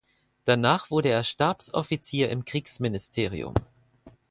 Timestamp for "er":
1.09-1.23